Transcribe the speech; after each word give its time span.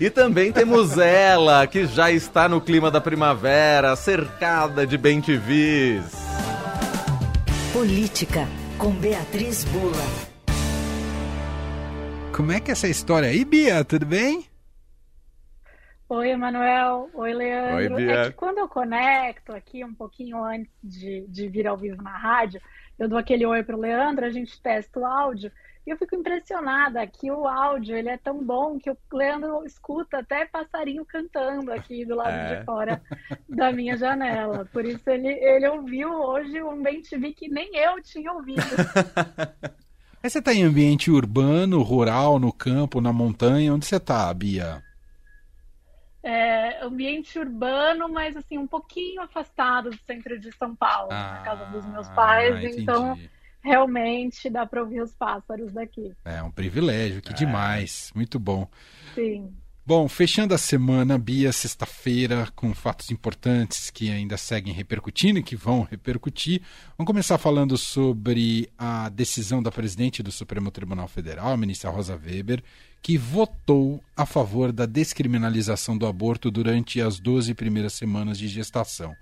E 0.00 0.10
também 0.10 0.50
temos 0.50 0.98
ela, 0.98 1.64
que 1.68 1.86
já 1.86 2.10
está 2.10 2.48
no 2.48 2.60
clima 2.60 2.90
da 2.90 3.00
primavera, 3.00 3.94
cercada 3.94 4.84
de 4.84 4.98
bem-te-vis. 4.98 6.02
Política, 7.72 8.48
com 8.76 8.90
Beatriz 8.90 9.62
Bula. 9.62 10.04
Como 12.32 12.50
é 12.50 12.58
que 12.58 12.72
é 12.72 12.72
essa 12.72 12.88
história 12.88 13.28
aí, 13.28 13.44
Bia? 13.44 13.84
Tudo 13.84 14.04
bem? 14.04 14.44
Oi, 16.14 16.30
Emanuel. 16.30 17.10
Oi, 17.12 17.32
Leandro. 17.34 17.94
Oi, 17.96 18.04
Bia. 18.04 18.12
É 18.12 18.24
que 18.26 18.32
quando 18.36 18.58
eu 18.58 18.68
conecto 18.68 19.52
aqui, 19.52 19.84
um 19.84 19.92
pouquinho 19.92 20.42
antes 20.44 20.70
de, 20.82 21.26
de 21.26 21.48
vir 21.48 21.66
ao 21.66 21.76
vivo 21.76 22.00
na 22.02 22.16
rádio, 22.16 22.60
eu 22.98 23.08
dou 23.08 23.18
aquele 23.18 23.44
oi 23.44 23.64
pro 23.64 23.76
Leandro, 23.80 24.24
a 24.24 24.30
gente 24.30 24.60
testa 24.60 25.00
o 25.00 25.04
áudio. 25.04 25.50
E 25.84 25.90
eu 25.90 25.98
fico 25.98 26.14
impressionada 26.14 27.04
que 27.06 27.30
o 27.30 27.46
áudio 27.48 27.96
ele 27.96 28.08
é 28.08 28.16
tão 28.16 28.42
bom 28.42 28.78
que 28.78 28.88
o 28.90 28.96
Leandro 29.12 29.66
escuta 29.66 30.18
até 30.18 30.46
passarinho 30.46 31.04
cantando 31.04 31.72
aqui 31.72 32.04
do 32.06 32.14
lado 32.14 32.30
É. 32.30 32.58
de 32.60 32.64
fora 32.64 33.02
da 33.48 33.72
minha 33.72 33.96
janela. 33.96 34.64
Por 34.72 34.84
isso 34.84 35.10
ele, 35.10 35.28
ele 35.28 35.66
ouviu 35.68 36.10
hoje 36.10 36.62
um 36.62 36.80
bem 36.80 37.02
TV 37.02 37.32
que 37.32 37.48
nem 37.48 37.76
eu 37.76 38.00
tinha 38.02 38.32
ouvido. 38.32 38.62
Aí 40.22 40.30
você 40.30 40.40
tá 40.40 40.54
em 40.54 40.62
ambiente 40.62 41.10
urbano, 41.10 41.82
rural, 41.82 42.38
no 42.38 42.50
campo, 42.52 43.00
na 43.00 43.12
montanha. 43.12 43.74
Onde 43.74 43.84
você 43.84 44.00
tá, 44.00 44.32
Bia? 44.32 44.82
É, 46.26 46.82
ambiente 46.82 47.38
urbano, 47.38 48.08
mas 48.08 48.34
assim, 48.34 48.56
um 48.56 48.66
pouquinho 48.66 49.20
afastado 49.20 49.90
do 49.90 49.98
centro 50.06 50.38
de 50.40 50.50
São 50.52 50.74
Paulo, 50.74 51.10
na 51.10 51.42
casa 51.44 51.66
dos 51.66 51.84
meus 51.84 52.08
pais. 52.08 52.54
Ah, 52.54 52.58
entendi. 52.62 52.80
Então, 52.80 53.18
realmente 53.62 54.48
dá 54.48 54.64
para 54.64 54.80
ouvir 54.80 55.02
os 55.02 55.14
pássaros 55.14 55.72
daqui. 55.72 56.14
É 56.24 56.42
um 56.42 56.50
privilégio, 56.50 57.20
que 57.20 57.34
demais. 57.34 58.10
Muito 58.14 58.38
bom. 58.38 58.66
Sim. 59.14 59.54
Bom, 59.86 60.08
fechando 60.08 60.54
a 60.54 60.58
semana, 60.58 61.18
Bia, 61.18 61.52
sexta-feira, 61.52 62.48
com 62.56 62.72
fatos 62.72 63.10
importantes 63.10 63.90
que 63.90 64.10
ainda 64.10 64.38
seguem 64.38 64.72
repercutindo 64.72 65.38
e 65.38 65.42
que 65.42 65.54
vão 65.54 65.82
repercutir. 65.82 66.62
Vamos 66.96 67.06
começar 67.06 67.36
falando 67.36 67.76
sobre 67.76 68.70
a 68.78 69.10
decisão 69.10 69.62
da 69.62 69.70
presidente 69.70 70.22
do 70.22 70.32
Supremo 70.32 70.70
Tribunal 70.70 71.06
Federal, 71.06 71.52
a 71.52 71.56
ministra 71.58 71.90
Rosa 71.90 72.16
Weber, 72.16 72.64
que 73.02 73.18
votou 73.18 74.02
a 74.16 74.24
favor 74.24 74.72
da 74.72 74.86
descriminalização 74.86 75.98
do 75.98 76.06
aborto 76.06 76.50
durante 76.50 77.02
as 77.02 77.20
12 77.20 77.52
primeiras 77.52 77.92
semanas 77.92 78.38
de 78.38 78.48
gestação. 78.48 79.14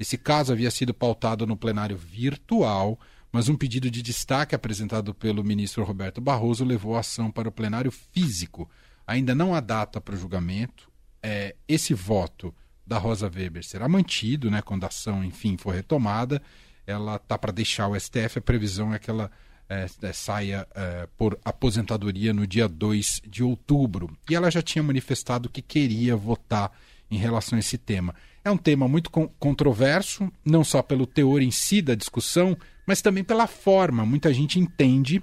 Esse 0.00 0.16
caso 0.16 0.50
havia 0.50 0.70
sido 0.70 0.94
pautado 0.94 1.46
no 1.46 1.58
plenário 1.58 1.94
virtual, 1.98 2.98
mas 3.30 3.50
um 3.50 3.54
pedido 3.54 3.90
de 3.90 4.00
destaque 4.00 4.54
apresentado 4.54 5.12
pelo 5.12 5.44
ministro 5.44 5.84
Roberto 5.84 6.22
Barroso 6.22 6.64
levou 6.64 6.96
a 6.96 7.00
ação 7.00 7.30
para 7.30 7.50
o 7.50 7.52
plenário 7.52 7.92
físico. 7.92 8.66
Ainda 9.06 9.34
não 9.34 9.54
há 9.54 9.60
data 9.60 10.00
para 10.00 10.14
o 10.14 10.18
julgamento. 10.18 10.90
É, 11.22 11.54
esse 11.68 11.94
voto 11.94 12.54
da 12.86 12.98
Rosa 12.98 13.30
Weber 13.32 13.64
será 13.64 13.88
mantido, 13.88 14.50
né, 14.50 14.62
quando 14.62 14.84
a 14.84 14.88
ação, 14.88 15.24
enfim, 15.24 15.56
for 15.56 15.74
retomada. 15.74 16.40
Ela 16.86 17.16
está 17.16 17.36
para 17.36 17.52
deixar 17.52 17.88
o 17.88 17.98
STF. 17.98 18.38
A 18.38 18.42
previsão 18.42 18.94
é 18.94 18.98
que 18.98 19.10
ela 19.10 19.30
é, 19.68 19.86
é, 20.02 20.12
saia 20.12 20.66
é, 20.74 21.08
por 21.16 21.38
aposentadoria 21.44 22.32
no 22.32 22.46
dia 22.46 22.68
2 22.68 23.22
de 23.28 23.42
outubro. 23.42 24.16
E 24.30 24.34
ela 24.34 24.50
já 24.50 24.62
tinha 24.62 24.82
manifestado 24.82 25.48
que 25.48 25.60
queria 25.62 26.16
votar 26.16 26.70
em 27.10 27.16
relação 27.16 27.56
a 27.56 27.60
esse 27.60 27.76
tema. 27.78 28.14
É 28.44 28.50
um 28.50 28.56
tema 28.56 28.86
muito 28.86 29.10
con- 29.10 29.28
controverso, 29.40 30.30
não 30.44 30.62
só 30.62 30.82
pelo 30.82 31.06
teor 31.06 31.42
em 31.42 31.50
si 31.50 31.82
da 31.82 31.94
discussão, 31.96 32.56
mas 32.86 33.02
também 33.02 33.24
pela 33.24 33.48
forma. 33.48 34.06
Muita 34.06 34.32
gente 34.32 34.60
entende 34.60 35.20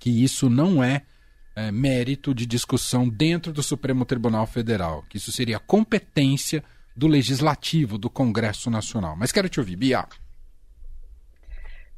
que 0.00 0.10
isso 0.24 0.50
não 0.50 0.82
é, 0.82 1.02
é, 1.54 1.70
mérito 1.70 2.34
de 2.34 2.46
discussão 2.46 3.08
dentro 3.08 3.52
do 3.52 3.62
Supremo 3.62 4.04
Tribunal 4.04 4.46
Federal, 4.46 5.04
que 5.08 5.16
isso 5.16 5.32
seria 5.32 5.58
competência 5.58 6.62
do 6.96 7.06
Legislativo, 7.06 7.98
do 7.98 8.10
Congresso 8.10 8.70
Nacional. 8.70 9.16
Mas 9.16 9.32
quero 9.32 9.48
te 9.48 9.60
ouvir, 9.60 9.76
Bia. 9.76 10.06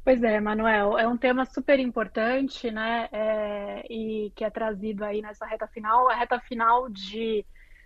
Pois 0.03 0.21
é, 0.21 0.39
Manuel, 0.39 0.97
é 0.97 1.07
um 1.07 1.15
tema 1.15 1.45
super 1.45 1.79
importante, 1.79 2.69
né? 2.69 3.07
é, 3.11 3.85
e 3.89 4.31
que 4.35 4.43
é 4.43 4.49
trazido 4.49 5.05
aí 5.05 5.21
nessa 5.21 5.45
reta 5.45 5.65
final, 5.67 6.09
a 6.09 6.15
reta 6.15 6.39
final 6.41 6.89
de 6.89 7.45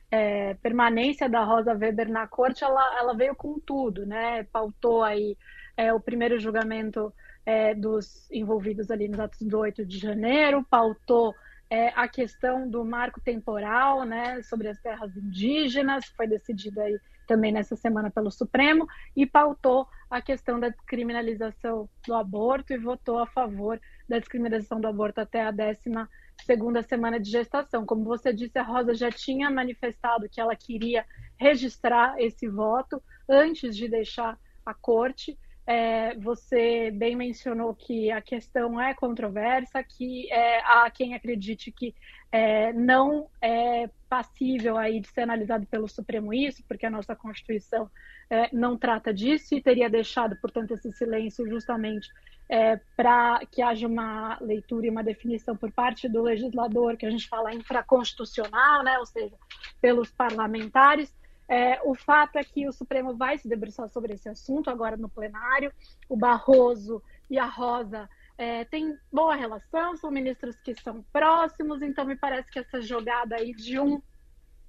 é, 0.09 0.55
permanência 0.55 1.29
da 1.29 1.43
Rosa 1.43 1.73
Weber 1.73 2.09
na 2.09 2.27
corte, 2.27 2.63
ela, 2.63 2.97
ela 2.97 3.13
veio 3.13 3.35
com 3.35 3.59
tudo, 3.59 4.05
né? 4.05 4.43
Pautou 4.51 5.03
aí 5.03 5.37
é, 5.75 5.93
o 5.93 5.99
primeiro 5.99 6.39
julgamento 6.39 7.13
é, 7.45 7.75
dos 7.75 8.29
envolvidos 8.31 8.89
ali 8.89 9.07
nos 9.07 9.19
atos 9.19 9.39
do 9.41 9.59
8 9.59 9.85
de 9.85 9.99
janeiro, 9.99 10.65
pautou 10.69 11.35
é, 11.69 11.89
a 11.89 12.07
questão 12.07 12.69
do 12.69 12.83
marco 12.85 13.19
temporal, 13.21 14.03
né? 14.03 14.41
Sobre 14.43 14.67
as 14.69 14.79
terras 14.79 15.15
indígenas, 15.15 16.05
foi 16.15 16.27
decidido 16.27 16.79
aí 16.81 16.99
também 17.27 17.51
nessa 17.51 17.75
semana 17.75 18.09
pelo 18.09 18.31
Supremo, 18.31 18.87
e 19.15 19.25
pautou 19.25 19.85
a 20.09 20.21
questão 20.21 20.59
da 20.59 20.69
descriminalização 20.69 21.89
do 22.05 22.13
aborto 22.15 22.71
e 22.71 22.77
votou 22.77 23.19
a 23.19 23.27
favor 23.27 23.79
da 24.07 24.17
descriminalização 24.17 24.79
do 24.79 24.87
aborto 24.87 25.19
até 25.19 25.43
a 25.43 25.51
décima 25.51 26.09
segunda 26.45 26.81
semana 26.81 27.19
de 27.19 27.29
gestação. 27.29 27.85
Como 27.85 28.03
você 28.05 28.31
disse, 28.31 28.57
a 28.57 28.63
Rosa 28.63 28.93
já 28.93 29.11
tinha 29.11 29.49
manifestado 29.49 30.29
que 30.29 30.39
ela 30.39 30.55
queria 30.55 31.05
registrar 31.37 32.15
esse 32.17 32.47
voto 32.47 33.01
antes 33.27 33.75
de 33.75 33.89
deixar 33.89 34.39
a 34.65 34.73
corte. 34.73 35.37
É, 35.69 36.15
você 36.15 36.89
bem 36.91 37.13
mencionou 37.13 37.75
que 37.75 38.09
a 38.09 38.21
questão 38.21 38.79
é 38.79 38.93
controversa, 38.93 39.83
que 39.83 40.31
é, 40.31 40.61
há 40.61 40.89
quem 40.89 41.13
acredite 41.13 41.73
que 41.73 41.93
é, 42.31 42.71
não 42.71 43.29
é 43.41 43.89
passível 44.07 44.77
aí 44.77 45.01
de 45.01 45.09
ser 45.09 45.21
analisado 45.21 45.67
pelo 45.67 45.89
Supremo 45.89 46.33
isso, 46.33 46.63
porque 46.69 46.85
a 46.85 46.89
nossa 46.89 47.13
Constituição 47.17 47.91
é, 48.29 48.49
não 48.53 48.77
trata 48.77 49.13
disso 49.13 49.55
e 49.55 49.61
teria 49.61 49.89
deixado, 49.89 50.37
portanto, 50.37 50.73
esse 50.73 50.89
silêncio 50.93 51.45
justamente 51.49 52.07
é, 52.49 52.79
para 52.95 53.41
que 53.51 53.61
haja 53.61 53.87
uma 53.87 54.37
leitura 54.39 54.87
e 54.87 54.89
uma 54.89 55.03
definição 55.03 55.55
por 55.55 55.69
parte 55.71 56.07
do 56.07 56.21
legislador, 56.21 56.95
que 56.95 57.05
a 57.05 57.09
gente 57.09 57.27
fala 57.27 57.53
infraconstitucional, 57.53 58.83
né, 58.83 58.97
ou 58.99 59.05
seja, 59.05 59.35
pelos 59.81 60.09
parlamentares. 60.11 61.13
É, 61.49 61.79
o 61.83 61.95
fato 61.95 62.37
é 62.37 62.43
que 62.43 62.67
o 62.67 62.73
Supremo 62.73 63.15
vai 63.15 63.37
se 63.37 63.47
debruçar 63.47 63.87
sobre 63.89 64.13
esse 64.13 64.27
assunto 64.27 64.69
agora 64.69 64.97
no 64.97 65.09
plenário. 65.09 65.71
O 66.09 66.17
Barroso 66.17 67.01
e 67.29 67.39
a 67.39 67.45
Rosa 67.45 68.09
é, 68.37 68.65
têm 68.65 68.97
boa 69.11 69.35
relação, 69.35 69.95
são 69.95 70.11
ministros 70.11 70.57
que 70.57 70.75
são 70.81 71.03
próximos, 71.11 71.81
então 71.81 72.05
me 72.05 72.15
parece 72.15 72.51
que 72.51 72.59
essa 72.59 72.81
jogada 72.81 73.35
aí 73.35 73.53
de 73.53 73.79
um 73.79 74.01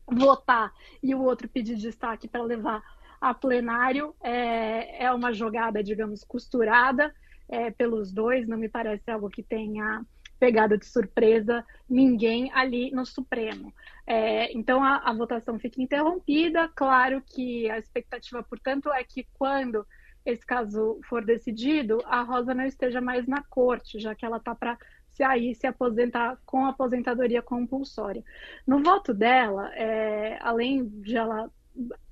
votar 0.07 0.73
e 1.03 1.15
o 1.15 1.23
outro 1.23 1.49
pedir 1.49 1.77
destaque 1.77 2.27
para 2.27 2.43
levar 2.43 2.83
a 3.21 3.35
plenário 3.35 4.15
é, 4.23 5.05
é 5.05 5.13
uma 5.13 5.33
jogada, 5.33 5.83
digamos, 5.83 6.25
costurada 6.25 7.15
é, 7.49 7.71
pelos 7.71 8.13
dois, 8.13 8.47
não 8.47 8.57
me 8.57 8.69
parece 8.69 9.11
algo 9.11 9.29
que 9.29 9.43
tenha 9.43 10.05
pegado 10.39 10.79
de 10.79 10.87
surpresa 10.87 11.65
ninguém 11.89 12.51
ali 12.53 12.91
no 12.91 13.05
Supremo. 13.05 13.73
É, 14.07 14.53
então 14.53 14.83
a, 14.83 14.97
a, 14.99 15.13
votação 15.13 15.59
fica 15.59 15.83
interrompida. 15.83 16.69
Claro 16.69 17.23
que 17.23 17.69
a 17.71 17.79
expectativa, 17.79 18.43
portanto, 18.43 18.91
é 18.93 19.03
que 19.05 19.27
quando 19.35 19.87
esse 20.25 20.45
caso 20.45 21.01
for 21.09 21.25
decidido, 21.25 22.03
a 22.05 22.23
Rosa 22.23 22.55
não 22.55 22.65
esteja 22.65 23.01
mais 23.01 23.27
na 23.27 23.43
corte, 23.43 23.99
já 23.99 24.15
que 24.15 24.25
ela 24.25 24.37
está 24.39 24.55
para 24.55 24.79
se 25.11 25.23
aí 25.23 25.55
se 25.55 25.67
aposentar 25.67 26.39
com 26.47 26.67
aposentadoria 26.67 27.43
compulsória. 27.43 28.23
No 28.67 28.83
voto 28.83 29.13
dela, 29.13 29.71
é, 29.75 30.39
além 30.41 30.87
de 30.87 31.17
ela 31.17 31.51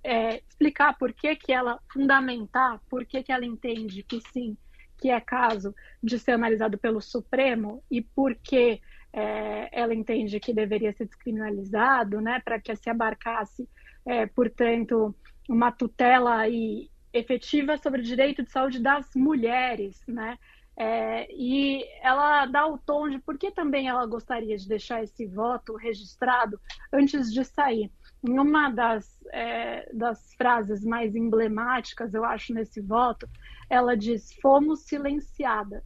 é, 0.02 0.38
explicar 0.48 0.96
por 0.98 1.12
que, 1.12 1.36
que 1.36 1.52
ela 1.52 1.80
fundamentar, 1.92 2.80
por 2.88 3.04
que, 3.04 3.22
que 3.22 3.32
ela 3.32 3.44
entende 3.44 4.02
que 4.02 4.20
sim, 4.32 4.56
que 4.98 5.10
é 5.10 5.20
caso 5.20 5.74
de 6.02 6.18
ser 6.18 6.32
analisado 6.32 6.78
pelo 6.78 7.00
Supremo 7.00 7.82
e 7.90 8.00
por 8.00 8.34
que 8.34 8.80
é, 9.12 9.68
ela 9.72 9.94
entende 9.94 10.38
que 10.38 10.52
deveria 10.52 10.92
ser 10.92 11.06
descriminalizado, 11.06 12.20
né, 12.20 12.40
para 12.44 12.60
que 12.60 12.74
se 12.76 12.90
abarcasse, 12.90 13.68
é, 14.04 14.26
portanto, 14.26 15.14
uma 15.48 15.72
tutela 15.72 16.36
aí 16.36 16.90
efetiva 17.12 17.78
sobre 17.78 18.00
o 18.00 18.04
direito 18.04 18.42
de 18.42 18.50
saúde 18.50 18.78
das 18.78 19.14
mulheres, 19.14 20.02
né, 20.06 20.38
é, 20.76 21.26
e 21.32 21.82
ela 22.02 22.44
dá 22.44 22.66
o 22.66 22.76
tom 22.76 23.08
de 23.08 23.18
por 23.18 23.38
que 23.38 23.50
também 23.50 23.88
ela 23.88 24.04
gostaria 24.04 24.56
de 24.58 24.68
deixar 24.68 25.02
esse 25.02 25.26
voto 25.26 25.74
registrado 25.74 26.60
antes 26.92 27.32
de 27.32 27.42
sair. 27.44 27.90
Em 28.26 28.38
uma 28.38 28.70
das, 28.70 29.18
é, 29.32 29.88
das 29.92 30.34
frases 30.34 30.84
mais 30.84 31.14
emblemáticas, 31.14 32.12
eu 32.12 32.24
acho, 32.24 32.52
nesse 32.52 32.80
voto, 32.80 33.28
ela 33.70 33.96
diz: 33.96 34.34
fomos 34.42 34.80
silenciadas, 34.80 35.84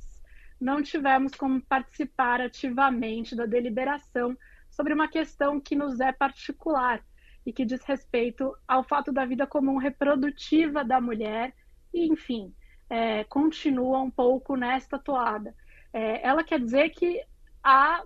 não 0.59 0.83
tivemos 0.83 1.35
como 1.35 1.61
participar 1.61 2.41
ativamente 2.41 3.37
da 3.37 3.45
deliberação 3.45 4.37
sobre 4.71 4.95
uma 4.95 5.09
questão 5.09 5.61
que 5.61 5.77
nos 5.77 6.01
é 6.01 6.13
particular 6.13 7.05
e 7.45 7.53
que 7.53 7.65
diz 7.65 7.83
respeito 7.85 8.57
ao 8.67 8.83
fato 8.83 9.13
da 9.13 9.27
vida 9.27 9.47
comum 9.47 9.77
reprodutiva 9.77 10.85
da 10.85 11.01
mulher, 11.01 11.53
e, 11.93 12.11
enfim, 12.11 12.55
é, 12.89 13.25
continua 13.25 14.01
um 14.01 14.11
pouco 14.11 14.57
nesta 14.57 14.99
toada. 14.99 15.55
É, 15.93 16.27
ela 16.27 16.45
quer 16.45 16.61
dizer 16.61 16.91
que 16.91 17.23
a, 17.63 18.03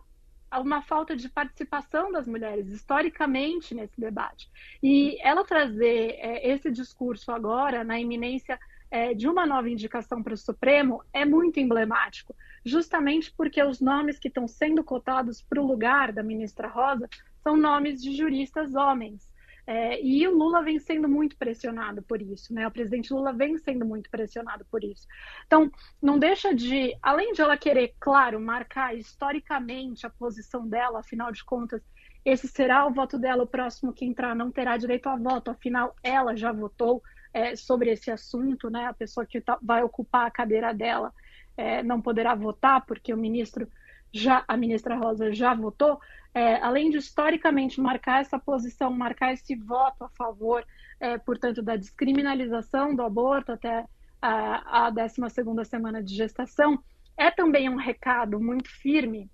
uma 0.61 0.83
falta 0.83 1.17
de 1.17 1.29
participação 1.29 2.11
das 2.12 2.27
mulheres 2.27 2.69
historicamente 2.69 3.75
nesse 3.75 4.01
debate. 4.01 4.49
E 4.83 5.19
ela 5.21 5.45
trazer 5.45 6.17
é, 6.19 6.49
esse 6.51 6.71
discurso 6.71 7.33
agora, 7.33 7.85
na 7.85 7.99
iminência 7.99 8.59
é, 8.91 9.12
de 9.12 9.29
uma 9.29 9.45
nova 9.45 9.69
indicação 9.69 10.23
para 10.23 10.35
o 10.35 10.39
Supremo, 10.39 11.03
é 11.12 11.25
muito 11.25 11.59
emblemático, 11.59 12.35
justamente 12.65 13.33
porque 13.33 13.62
os 13.62 13.81
nomes 13.81 14.19
que 14.19 14.29
estão 14.29 14.47
sendo 14.47 14.85
cotados 14.85 15.43
para 15.43 15.61
o 15.61 15.67
lugar 15.67 16.12
da 16.12 16.23
ministra 16.23 16.69
Rosa 16.69 17.09
são 17.43 17.57
nomes 17.57 18.03
de 18.03 18.17
juristas 18.17 18.75
homens. 18.75 19.29
É, 19.66 20.00
e 20.02 20.26
o 20.28 20.37
Lula 20.37 20.62
vem 20.62 20.78
sendo 20.78 21.08
muito 21.08 21.37
pressionado 21.37 22.02
por 22.02 22.20
isso, 22.20 22.52
né? 22.52 22.66
O 22.66 22.70
presidente 22.70 23.12
Lula 23.12 23.32
vem 23.32 23.56
sendo 23.56 23.84
muito 23.84 24.11
pressionado 24.11 24.64
por 24.70 24.84
isso. 24.84 25.06
Então, 25.46 25.70
não 26.02 26.19
deixa 26.19 26.55
de, 26.55 26.94
além 27.02 27.32
de 27.32 27.40
ela 27.40 27.56
querer, 27.56 27.94
claro, 27.99 28.38
marcar 28.38 28.94
historicamente 28.94 30.06
a 30.06 30.11
posição 30.11 30.69
dela, 30.69 31.00
afinal 31.00 31.32
de 31.32 31.43
contas, 31.44 31.82
esse 32.25 32.46
será 32.49 32.87
o 32.87 32.93
voto 32.93 33.19
dela, 33.19 33.44
o 33.44 33.46
próximo 33.46 33.93
que 33.93 34.05
entrar 34.05 34.34
não 34.34 34.50
terá 34.50 34.76
direito 34.76 35.08
a 35.08 35.16
voto, 35.16 35.50
afinal, 35.50 35.94
ela 36.02 36.37
já 36.37 36.52
votou 36.52 37.02
é, 37.32 37.56
sobre 37.56 37.90
esse 37.90 38.11
assunto, 38.11 38.69
né? 38.70 38.87
A 38.87 38.94
pessoa 38.94 39.26
que 39.26 39.40
tá, 39.40 39.58
vai 39.62 39.82
ocupar 39.82 40.26
a 40.26 40.31
cadeira 40.31 40.72
dela 40.72 41.12
é, 41.56 41.82
não 41.82 42.00
poderá 42.00 42.34
votar, 42.34 42.84
porque 42.87 43.12
o 43.12 43.16
ministro 43.16 43.69
já, 44.14 44.44
a 44.46 44.56
ministra 44.56 44.94
Rosa 44.96 45.32
já 45.32 45.52
votou 45.52 46.00
é, 46.32 46.56
além 46.56 46.90
de 46.90 46.99
historicamente 46.99 47.81
marcar 47.81 48.20
essa 48.20 48.38
posição, 48.38 48.90
marcar 48.90 49.32
esse 49.32 49.55
voto 49.55 50.05
a 50.05 50.08
favor, 50.11 50.64
é, 50.99 51.19
portanto, 51.19 51.62
da 51.62 51.76
descriminalização 51.76 52.94
do 52.94 53.02
aborto 53.02 53.52
até 53.52 53.84
a, 54.20 54.87
a 54.87 54.90
12 54.90 55.20
semana 55.64 56.02
de 56.02 56.14
gestação, 56.14 56.82
é 57.16 57.31
também 57.31 57.69
um 57.69 57.76
recado 57.76 58.40
muito 58.40 58.69
firme 58.69 59.31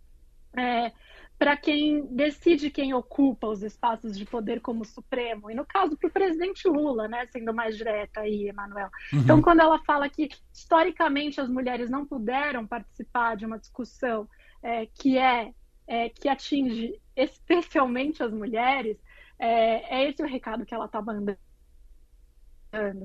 é, 0.54 0.92
para 1.38 1.56
quem 1.56 2.04
decide 2.14 2.68
quem 2.68 2.92
ocupa 2.92 3.46
os 3.46 3.62
espaços 3.62 4.18
de 4.18 4.26
poder 4.26 4.60
como 4.60 4.84
Supremo, 4.84 5.50
e 5.50 5.54
no 5.54 5.64
caso 5.64 5.96
para 5.96 6.08
o 6.08 6.12
presidente 6.12 6.68
Lula, 6.68 7.08
né, 7.08 7.26
sendo 7.32 7.54
mais 7.54 7.78
direta 7.78 8.20
aí, 8.20 8.48
Emanuel. 8.48 8.90
Uhum. 9.10 9.20
Então, 9.20 9.40
quando 9.40 9.60
ela 9.60 9.78
fala 9.84 10.06
que 10.06 10.28
historicamente 10.52 11.40
as 11.40 11.48
mulheres 11.48 11.88
não 11.88 12.04
puderam 12.04 12.66
participar 12.66 13.36
de 13.36 13.46
uma 13.46 13.58
discussão 13.58 14.28
é, 14.62 14.86
que 14.86 15.18
é 15.18 15.52
é, 15.90 16.08
que 16.08 16.28
atinge 16.28 17.02
especialmente 17.16 18.22
as 18.22 18.32
mulheres, 18.32 18.96
é, 19.36 19.98
é 19.98 20.08
esse 20.08 20.22
o 20.22 20.26
recado 20.26 20.64
que 20.64 20.72
ela 20.72 20.84
está 20.84 21.02
mandando, 21.02 21.36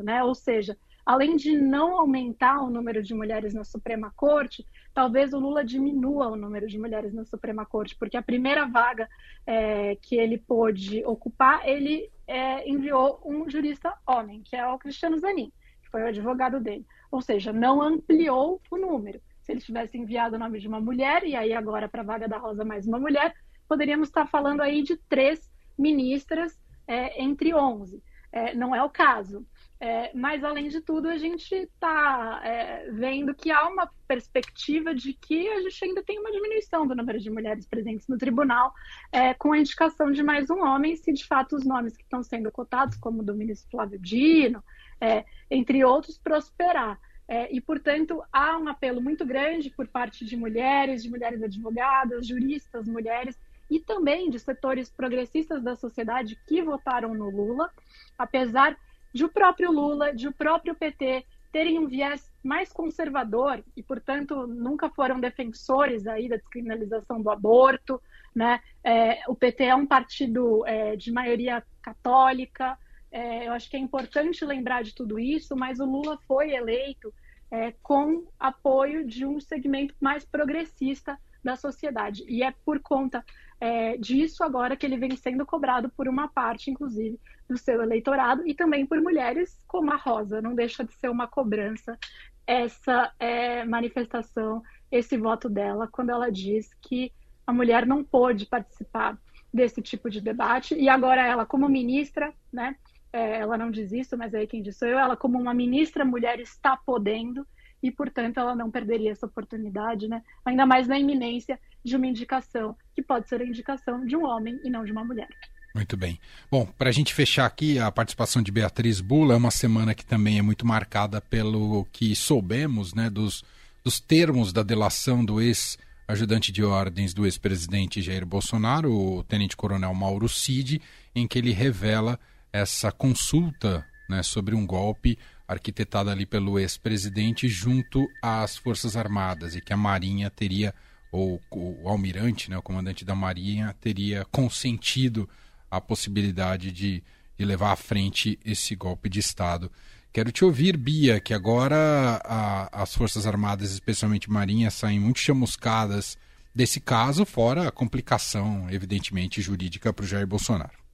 né? 0.03 0.23
Ou 0.23 0.35
seja, 0.35 0.77
além 1.03 1.35
de 1.35 1.57
não 1.57 1.97
aumentar 1.97 2.61
o 2.61 2.69
número 2.69 3.01
de 3.01 3.15
mulheres 3.15 3.55
na 3.55 3.63
Suprema 3.63 4.13
Corte, 4.15 4.63
talvez 4.93 5.33
o 5.33 5.39
Lula 5.39 5.65
diminua 5.65 6.27
o 6.27 6.35
número 6.35 6.67
de 6.67 6.77
mulheres 6.77 7.11
na 7.11 7.25
Suprema 7.25 7.65
Corte, 7.65 7.95
porque 7.95 8.17
a 8.17 8.21
primeira 8.21 8.67
vaga 8.67 9.09
é, 9.47 9.95
que 9.95 10.15
ele 10.15 10.37
pôde 10.37 11.03
ocupar, 11.05 11.67
ele 11.67 12.11
é, 12.27 12.69
enviou 12.69 13.19
um 13.25 13.49
jurista 13.49 13.91
homem, 14.05 14.43
que 14.43 14.55
é 14.55 14.67
o 14.67 14.77
Cristiano 14.77 15.17
Zanin, 15.17 15.51
que 15.81 15.89
foi 15.89 16.03
o 16.03 16.07
advogado 16.07 16.59
dele. 16.59 16.85
Ou 17.09 17.19
seja, 17.19 17.51
não 17.51 17.81
ampliou 17.81 18.61
o 18.69 18.77
número 18.77 19.19
se 19.45 19.51
eles 19.51 19.63
tivessem 19.63 20.01
enviado 20.01 20.35
o 20.35 20.39
nome 20.39 20.59
de 20.59 20.67
uma 20.67 20.81
mulher, 20.81 21.23
e 21.23 21.35
aí 21.35 21.53
agora 21.53 21.87
para 21.87 22.01
a 22.01 22.05
vaga 22.05 22.27
da 22.27 22.37
Rosa 22.37 22.65
mais 22.65 22.87
uma 22.87 22.99
mulher, 22.99 23.33
poderíamos 23.67 24.07
estar 24.07 24.25
falando 24.25 24.61
aí 24.61 24.81
de 24.81 24.97
três 24.97 25.51
ministras 25.77 26.59
é, 26.87 27.21
entre 27.21 27.53
11. 27.53 28.01
É, 28.31 28.53
não 28.53 28.75
é 28.75 28.83
o 28.83 28.89
caso. 28.89 29.45
É, 29.79 30.11
mas, 30.15 30.43
além 30.43 30.67
de 30.67 30.81
tudo, 30.81 31.07
a 31.07 31.17
gente 31.17 31.53
está 31.53 32.41
é, 32.43 32.89
vendo 32.91 33.35
que 33.35 33.51
há 33.51 33.67
uma 33.67 33.89
perspectiva 34.07 34.95
de 34.95 35.13
que 35.13 35.47
a 35.49 35.61
gente 35.61 35.85
ainda 35.85 36.03
tem 36.03 36.19
uma 36.19 36.31
diminuição 36.31 36.87
do 36.87 36.95
número 36.95 37.19
de 37.19 37.29
mulheres 37.29 37.67
presentes 37.67 38.07
no 38.07 38.17
tribunal, 38.17 38.73
é, 39.11 39.33
com 39.33 39.53
a 39.53 39.59
indicação 39.59 40.11
de 40.11 40.23
mais 40.23 40.49
um 40.49 40.59
homem, 40.63 40.95
se 40.95 41.13
de 41.13 41.25
fato 41.25 41.55
os 41.55 41.65
nomes 41.65 41.95
que 41.95 42.03
estão 42.03 42.23
sendo 42.23 42.51
cotados, 42.51 42.97
como 42.97 43.23
do 43.23 43.35
ministro 43.35 43.69
Flávio 43.69 43.99
Dino, 43.99 44.63
é, 44.99 45.23
entre 45.51 45.83
outros, 45.85 46.17
prosperar. 46.17 46.99
É, 47.27 47.53
e, 47.53 47.59
portanto, 47.59 48.23
há 48.31 48.57
um 48.57 48.67
apelo 48.67 49.01
muito 49.01 49.25
grande 49.25 49.69
por 49.69 49.87
parte 49.87 50.23
de 50.23 50.37
mulheres, 50.37 51.01
de 51.01 51.09
mulheres 51.09 51.41
advogadas, 51.41 52.27
juristas, 52.27 52.87
mulheres, 52.87 53.37
e 53.69 53.79
também 53.79 54.29
de 54.29 54.39
setores 54.39 54.91
progressistas 54.91 55.63
da 55.63 55.75
sociedade 55.75 56.37
que 56.47 56.61
votaram 56.61 57.15
no 57.15 57.29
Lula, 57.29 57.71
apesar 58.17 58.77
de 59.11 59.25
o 59.25 59.29
próprio 59.29 59.71
Lula, 59.71 60.13
de 60.13 60.27
o 60.27 60.33
próprio 60.33 60.75
PT 60.75 61.25
terem 61.51 61.79
um 61.79 61.87
viés 61.87 62.31
mais 62.43 62.71
conservador 62.71 63.63
e, 63.75 63.81
portanto, 63.81 64.45
nunca 64.45 64.89
foram 64.89 65.19
defensores 65.19 66.05
aí 66.05 66.27
da 66.27 66.35
descriminalização 66.35 67.21
do 67.21 67.29
aborto, 67.29 67.99
né? 68.35 68.59
É, 68.83 69.21
o 69.29 69.33
PT 69.33 69.63
é 69.63 69.75
um 69.75 69.85
partido 69.85 70.65
é, 70.67 70.97
de 70.97 71.13
maioria 71.13 71.63
católica, 71.81 72.77
é, 73.15 73.47
eu 73.47 73.53
acho 73.53 73.69
que 73.69 73.77
é 73.77 73.79
importante 73.79 74.43
lembrar 74.43 74.83
de 74.83 74.93
tudo 74.93 75.17
isso, 75.17 75.55
mas 75.55 75.79
o 75.79 75.85
Lula 75.85 76.19
foi 76.27 76.51
eleito 76.51 77.13
é, 77.49 77.71
com 77.81 78.27
apoio 78.37 79.07
de 79.07 79.25
um 79.25 79.39
segmento 79.39 79.95
mais 80.01 80.25
progressista 80.25 81.17
da 81.41 81.55
sociedade. 81.55 82.25
E 82.27 82.43
é 82.43 82.51
por 82.65 82.77
conta 82.81 83.23
é, 83.57 83.95
disso 83.95 84.43
agora 84.43 84.75
que 84.75 84.85
ele 84.85 84.97
vem 84.97 85.15
sendo 85.15 85.45
cobrado 85.45 85.89
por 85.95 86.09
uma 86.09 86.27
parte, 86.27 86.69
inclusive, 86.69 87.17
do 87.47 87.57
seu 87.57 87.81
eleitorado 87.81 88.45
e 88.45 88.53
também 88.53 88.85
por 88.85 88.99
mulheres 88.99 89.57
como 89.65 89.93
a 89.93 89.95
Rosa. 89.95 90.41
Não 90.41 90.53
deixa 90.53 90.83
de 90.83 90.93
ser 90.95 91.09
uma 91.09 91.25
cobrança 91.25 91.97
essa 92.45 93.13
é, 93.17 93.63
manifestação, 93.63 94.61
esse 94.91 95.15
voto 95.15 95.47
dela, 95.47 95.87
quando 95.87 96.09
ela 96.09 96.29
diz 96.29 96.73
que 96.81 97.13
a 97.47 97.53
mulher 97.53 97.85
não 97.85 98.03
pôde 98.03 98.45
participar 98.45 99.17
desse 99.53 99.81
tipo 99.81 100.09
de 100.09 100.19
debate 100.19 100.75
e 100.75 100.89
agora 100.89 101.25
ela, 101.25 101.45
como 101.45 101.69
ministra, 101.69 102.33
né, 102.51 102.75
é, 103.15 103.39
ela 103.39 103.57
não 103.57 103.71
diz 103.71 103.93
isso, 103.93 104.17
mas 104.17 104.35
aí 104.35 104.45
quem 104.45 104.61
diz 104.61 104.75
sou 104.75 104.89
eu, 104.89 104.99
ela 104.99 105.15
como 105.15 105.39
uma 105.39 105.53
ministra 105.53 106.03
mulher 106.03 106.37
está 106.41 106.75
podendo 106.75 107.47
e, 107.81 107.89
portanto, 107.89 108.39
ela 108.39 108.53
não 108.53 108.69
perderia 108.69 109.11
essa 109.11 109.25
oportunidade, 109.25 110.07
né? 110.09 110.21
ainda 110.43 110.65
mais 110.65 110.85
na 110.85 110.99
iminência 110.99 111.57
de 111.81 111.95
uma 111.95 112.07
indicação, 112.07 112.75
que 112.93 113.01
pode 113.01 113.29
ser 113.29 113.41
a 113.41 113.45
indicação 113.45 114.05
de 114.05 114.17
um 114.17 114.25
homem 114.25 114.59
e 114.65 114.69
não 114.69 114.83
de 114.83 114.91
uma 114.91 115.05
mulher. 115.05 115.29
Muito 115.73 115.95
bem. 115.95 116.19
Bom, 116.51 116.65
para 116.77 116.89
a 116.89 116.91
gente 116.91 117.13
fechar 117.13 117.45
aqui, 117.45 117.79
a 117.79 117.89
participação 117.89 118.41
de 118.41 118.51
Beatriz 118.51 118.99
Bula 118.99 119.33
é 119.33 119.37
uma 119.37 119.51
semana 119.51 119.93
que 119.93 120.05
também 120.05 120.37
é 120.37 120.41
muito 120.41 120.65
marcada 120.65 121.21
pelo 121.21 121.85
que 121.93 122.13
soubemos 122.15 122.93
né, 122.93 123.09
dos, 123.09 123.45
dos 123.83 123.97
termos 123.97 124.51
da 124.51 124.63
delação 124.63 125.23
do 125.23 125.39
ex-ajudante 125.39 126.51
de 126.51 126.63
ordens 126.63 127.13
do 127.13 127.25
ex-presidente 127.25 128.01
Jair 128.01 128.25
Bolsonaro, 128.25 128.91
o 128.91 129.23
tenente-coronel 129.23 129.93
Mauro 129.93 130.27
Cid, 130.27 130.81
em 131.13 131.25
que 131.27 131.37
ele 131.37 131.51
revela 131.51 132.19
essa 132.55 132.89
consulta 132.91 133.85
né, 134.09 134.23
sobre 134.23 134.55
um 134.55 134.65
golpe 134.65 135.17
arquitetado 135.47 136.09
ali 136.09 136.25
pelo 136.25 136.57
ex-presidente 136.57 137.49
junto 137.49 138.07
às 138.21 138.57
Forças 138.57 138.95
Armadas 138.95 139.55
e 139.55 139.61
que 139.61 139.73
a 139.73 139.77
Marinha 139.77 140.29
teria, 140.29 140.73
ou 141.11 141.41
o 141.51 141.89
almirante, 141.89 142.49
né, 142.49 142.57
o 142.57 142.61
comandante 142.61 143.03
da 143.03 143.13
Marinha, 143.13 143.75
teria 143.81 144.25
consentido 144.31 145.29
a 145.69 145.81
possibilidade 145.81 146.71
de, 146.71 147.03
de 147.37 147.45
levar 147.45 147.73
à 147.73 147.75
frente 147.75 148.39
esse 148.45 148.73
golpe 148.73 149.09
de 149.09 149.19
Estado. 149.19 149.69
Quero 150.13 150.31
te 150.31 150.45
ouvir, 150.45 150.77
Bia, 150.77 151.19
que 151.19 151.33
agora 151.33 152.21
a, 152.23 152.83
as 152.83 152.95
Forças 152.95 153.27
Armadas, 153.27 153.71
especialmente 153.71 154.31
Marinha, 154.31 154.71
saem 154.71 154.99
muito 154.99 155.19
chamuscadas 155.19 156.17
desse 156.53 156.79
caso, 156.79 157.25
fora 157.25 157.67
a 157.67 157.71
complicação, 157.71 158.67
evidentemente, 158.69 159.41
jurídica 159.41 159.91
para 159.91 160.05
o 160.05 160.07
Jair 160.07 160.25
Bolsonaro. 160.25 160.84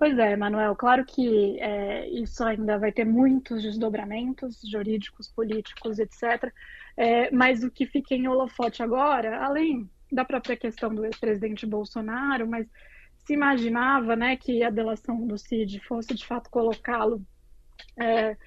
Pois 0.00 0.18
é, 0.18 0.34
Manuel, 0.34 0.74
claro 0.74 1.04
que 1.04 1.60
é, 1.60 2.08
isso 2.08 2.42
ainda 2.42 2.78
vai 2.78 2.90
ter 2.90 3.04
muitos 3.04 3.62
desdobramentos 3.62 4.58
jurídicos, 4.62 5.28
políticos, 5.28 5.98
etc. 5.98 6.50
É, 6.96 7.30
mas 7.30 7.62
o 7.62 7.70
que 7.70 7.84
fica 7.84 8.14
em 8.14 8.26
holofote 8.26 8.82
agora, 8.82 9.44
além 9.44 9.90
da 10.10 10.24
própria 10.24 10.56
questão 10.56 10.94
do 10.94 11.04
ex-presidente 11.04 11.66
Bolsonaro, 11.66 12.48
mas 12.48 12.66
se 13.26 13.34
imaginava 13.34 14.16
né, 14.16 14.38
que 14.38 14.62
a 14.62 14.70
delação 14.70 15.26
do 15.26 15.36
Cid 15.36 15.78
fosse 15.80 16.14
de 16.14 16.26
fato 16.26 16.48
colocá-lo 16.48 17.22
é, 17.98 18.38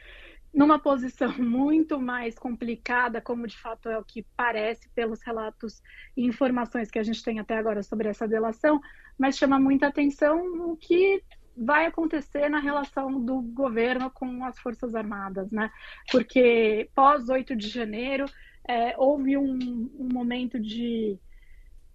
numa 0.51 0.79
posição 0.79 1.31
muito 1.37 2.01
mais 2.01 2.33
complicada, 2.33 3.21
como 3.21 3.45
de 3.45 3.61
fato 3.61 3.89
é 3.89 3.99
o 3.99 4.03
que 4.03 4.25
parece 4.35 4.89
pelos 4.89 5.21
relatos 5.21 5.83
e 6.17 6.25
informações 6.25 6.89
que 6.89 6.97
a 6.97 7.03
gente 7.03 7.23
tem 7.23 7.37
até 7.37 7.55
agora 7.55 7.83
sobre 7.83 8.09
essa 8.09 8.27
delação, 8.27 8.81
mas 9.19 9.37
chama 9.37 9.59
muita 9.59 9.85
atenção 9.85 10.71
o 10.71 10.75
que 10.75 11.21
vai 11.55 11.85
acontecer 11.85 12.49
na 12.49 12.59
relação 12.59 13.21
do 13.23 13.41
governo 13.41 14.09
com 14.09 14.43
as 14.43 14.57
Forças 14.59 14.95
Armadas, 14.95 15.51
né? 15.51 15.71
Porque 16.11 16.89
pós 16.95 17.29
8 17.29 17.55
de 17.55 17.67
janeiro 17.67 18.25
é, 18.67 18.95
houve 18.97 19.37
um, 19.37 19.89
um, 19.99 20.09
momento 20.11 20.59
de, 20.59 21.19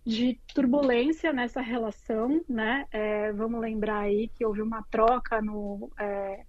de 0.05 0.41
turbulência 0.55 1.33
nessa 1.33 1.61
relação, 1.61 2.45
né? 2.49 2.87
É, 2.93 3.33
vamos 3.33 3.61
lembrar 3.61 4.01
aí 4.01 4.29
que 4.29 4.45
houve 4.45 4.63
uma 4.63 4.83
troca 4.85 5.43
no, 5.43 5.91
é, 5.99 6.45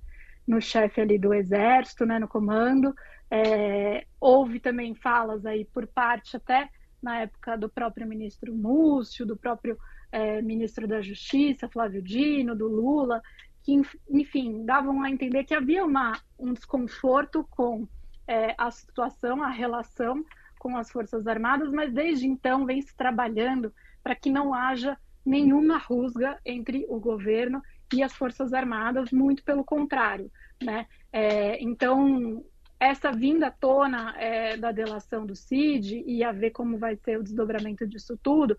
no 0.47 0.61
chefe 0.61 1.01
ali 1.01 1.17
do 1.17 1.33
exército, 1.33 2.05
né? 2.05 2.19
No 2.19 2.27
comando. 2.27 2.93
É, 3.31 4.05
houve 4.19 4.59
também 4.59 4.93
falas 4.95 5.45
aí 5.45 5.65
por 5.65 5.87
parte 5.87 6.35
até 6.35 6.69
na 7.01 7.21
época 7.21 7.57
do 7.57 7.69
próprio 7.69 8.07
ministro 8.07 8.53
Múcio, 8.53 9.25
do 9.25 9.37
próprio 9.37 9.77
é, 10.11 10.41
ministro 10.41 10.87
da 10.87 11.01
Justiça, 11.01 11.69
Flávio 11.69 12.01
Dino, 12.01 12.55
do 12.55 12.67
Lula, 12.67 13.21
que, 13.63 13.79
enfim, 14.09 14.65
davam 14.65 15.03
a 15.03 15.09
entender 15.09 15.43
que 15.43 15.53
havia 15.53 15.85
uma, 15.85 16.19
um 16.37 16.53
desconforto 16.53 17.45
com 17.49 17.87
é, 18.27 18.55
a 18.57 18.71
situação, 18.71 19.43
a 19.43 19.49
relação 19.49 20.23
com 20.59 20.75
as 20.75 20.91
Forças 20.91 21.25
Armadas, 21.25 21.71
mas 21.71 21.93
desde 21.93 22.27
então 22.27 22.65
vem 22.65 22.81
se 22.81 22.95
trabalhando 22.95 23.73
para 24.03 24.15
que 24.15 24.29
não 24.29 24.53
haja 24.53 24.97
nenhuma 25.25 25.77
rusga 25.77 26.39
entre 26.45 26.85
o 26.89 26.99
governo 26.99 27.61
e 27.93 28.03
as 28.03 28.13
Forças 28.13 28.53
Armadas, 28.53 29.11
muito 29.11 29.43
pelo 29.43 29.63
contrário. 29.63 30.31
Né? 30.61 30.85
É, 31.11 31.61
então, 31.63 32.43
essa 32.79 33.11
vinda 33.11 33.47
à 33.47 33.51
tona 33.51 34.15
é, 34.17 34.55
da 34.55 34.71
delação 34.71 35.25
do 35.25 35.35
CID 35.35 36.03
e 36.07 36.23
a 36.23 36.31
ver 36.31 36.51
como 36.51 36.77
vai 36.77 36.95
ser 36.95 37.19
o 37.19 37.23
desdobramento 37.23 37.85
disso 37.85 38.17
tudo, 38.23 38.57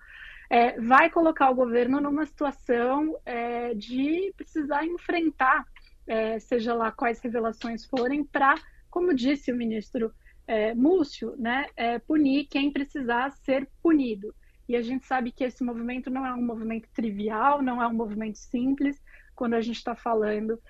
é, 0.50 0.78
vai 0.80 1.08
colocar 1.08 1.48
o 1.48 1.54
governo 1.54 2.00
numa 2.00 2.26
situação 2.26 3.16
é, 3.24 3.72
de 3.72 4.34
precisar 4.36 4.84
enfrentar, 4.84 5.64
é, 6.06 6.38
seja 6.40 6.74
lá 6.74 6.92
quais 6.92 7.20
revelações 7.20 7.86
forem, 7.86 8.24
para, 8.24 8.56
como 8.90 9.14
disse 9.14 9.50
o 9.50 9.56
ministro 9.56 10.12
é, 10.46 10.74
Múcio, 10.74 11.34
né, 11.38 11.66
é, 11.76 11.98
punir 12.00 12.46
quem 12.46 12.70
precisar 12.70 13.30
ser 13.30 13.68
punido. 13.82 14.34
E 14.68 14.76
a 14.76 14.82
gente 14.82 15.06
sabe 15.06 15.32
que 15.32 15.44
esse 15.44 15.64
movimento 15.64 16.10
não 16.10 16.26
é 16.26 16.34
um 16.34 16.44
movimento 16.44 16.88
trivial, 16.92 17.62
não 17.62 17.82
é 17.82 17.86
um 17.86 17.94
movimento 17.94 18.38
simples, 18.38 19.00
quando 19.34 19.54
a 19.54 19.60
gente 19.60 19.76
está 19.76 19.96
falando 19.96 20.60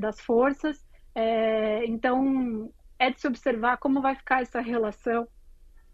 das 0.00 0.20
forças. 0.20 0.84
então, 1.86 2.70
é 2.98 3.10
de 3.10 3.20
se 3.20 3.26
observar 3.26 3.78
como 3.78 4.00
vai 4.00 4.14
ficar 4.14 4.42
essa 4.42 4.60
relação 4.60 5.28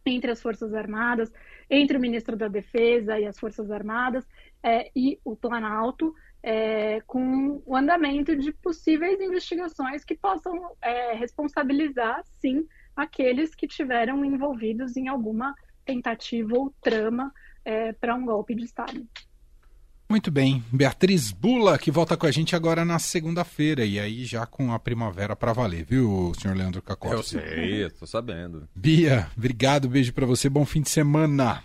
entre 0.06 0.30
as 0.30 0.42
Forças 0.42 0.74
Armadas, 0.74 1.32
entre 1.68 1.96
o 1.96 2.00
ministro 2.00 2.36
da 2.36 2.48
Defesa 2.48 3.18
e 3.18 3.26
as 3.26 3.38
Forças 3.38 3.70
Armadas 3.70 4.26
é, 4.62 4.90
e 4.94 5.18
o 5.24 5.34
Planalto, 5.34 6.14
é, 6.42 7.00
com 7.06 7.62
o 7.64 7.74
andamento 7.74 8.36
de 8.36 8.52
possíveis 8.52 9.18
investigações 9.20 10.04
que 10.04 10.14
possam 10.14 10.76
é, 10.82 11.14
responsabilizar, 11.14 12.22
sim, 12.38 12.66
aqueles 12.94 13.54
que 13.54 13.66
tiveram 13.66 14.24
envolvidos 14.24 14.96
em 14.96 15.08
alguma 15.08 15.54
tentativa 15.86 16.56
ou 16.56 16.74
trama 16.82 17.32
é, 17.64 17.92
para 17.94 18.14
um 18.14 18.26
golpe 18.26 18.54
de 18.54 18.64
Estado. 18.64 19.06
Muito 20.08 20.30
bem. 20.30 20.62
Beatriz 20.70 21.32
Bula, 21.32 21.78
que 21.78 21.90
volta 21.90 22.16
com 22.16 22.26
a 22.26 22.30
gente 22.30 22.54
agora 22.54 22.84
na 22.84 22.98
segunda-feira, 22.98 23.84
e 23.84 23.98
aí 23.98 24.24
já 24.24 24.46
com 24.46 24.72
a 24.72 24.78
primavera 24.78 25.34
para 25.34 25.52
valer, 25.52 25.84
viu, 25.84 26.32
senhor 26.40 26.56
Leandro 26.56 26.82
Cacó? 26.82 27.12
Eu 27.12 27.22
sei, 27.22 27.84
estou 27.84 28.06
sabendo. 28.06 28.68
Bia, 28.74 29.28
obrigado, 29.36 29.88
beijo 29.88 30.12
para 30.12 30.26
você, 30.26 30.48
bom 30.48 30.64
fim 30.64 30.82
de 30.82 30.90
semana. 30.90 31.64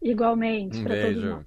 Igualmente, 0.00 0.78
um 0.78 0.84
para 0.84 1.02
todo 1.02 1.20
mundo. 1.20 1.46